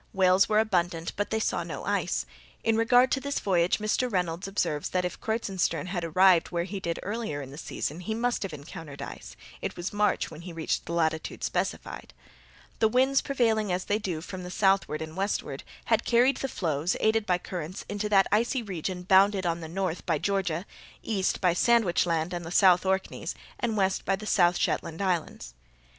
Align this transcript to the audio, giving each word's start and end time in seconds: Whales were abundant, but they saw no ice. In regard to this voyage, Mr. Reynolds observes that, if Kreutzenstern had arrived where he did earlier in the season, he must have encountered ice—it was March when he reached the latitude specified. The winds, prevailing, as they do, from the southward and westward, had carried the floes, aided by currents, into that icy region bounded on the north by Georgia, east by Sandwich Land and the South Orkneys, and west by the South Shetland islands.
Whales 0.13 0.49
were 0.49 0.57
abundant, 0.57 1.13
but 1.15 1.29
they 1.29 1.39
saw 1.39 1.63
no 1.63 1.85
ice. 1.85 2.25
In 2.63 2.75
regard 2.75 3.11
to 3.11 3.19
this 3.19 3.37
voyage, 3.39 3.77
Mr. 3.77 4.11
Reynolds 4.11 4.47
observes 4.47 4.89
that, 4.89 5.05
if 5.05 5.21
Kreutzenstern 5.21 5.85
had 5.89 6.03
arrived 6.03 6.47
where 6.47 6.63
he 6.63 6.79
did 6.79 6.99
earlier 7.03 7.39
in 7.43 7.51
the 7.51 7.57
season, 7.59 7.99
he 7.99 8.15
must 8.15 8.41
have 8.41 8.51
encountered 8.51 9.03
ice—it 9.03 9.77
was 9.77 9.93
March 9.93 10.31
when 10.31 10.41
he 10.41 10.53
reached 10.53 10.87
the 10.87 10.91
latitude 10.91 11.43
specified. 11.43 12.15
The 12.79 12.87
winds, 12.87 13.21
prevailing, 13.21 13.71
as 13.71 13.85
they 13.85 13.99
do, 13.99 14.21
from 14.21 14.41
the 14.41 14.49
southward 14.49 15.03
and 15.03 15.15
westward, 15.15 15.61
had 15.85 16.03
carried 16.03 16.37
the 16.37 16.47
floes, 16.49 16.97
aided 16.99 17.27
by 17.27 17.37
currents, 17.37 17.85
into 17.87 18.09
that 18.09 18.25
icy 18.31 18.63
region 18.63 19.03
bounded 19.03 19.45
on 19.45 19.59
the 19.59 19.67
north 19.69 20.03
by 20.07 20.17
Georgia, 20.17 20.65
east 21.03 21.39
by 21.41 21.53
Sandwich 21.53 22.07
Land 22.07 22.33
and 22.33 22.43
the 22.43 22.49
South 22.49 22.87
Orkneys, 22.87 23.35
and 23.59 23.77
west 23.77 24.03
by 24.03 24.15
the 24.15 24.25
South 24.25 24.57
Shetland 24.57 24.99
islands. 24.99 25.53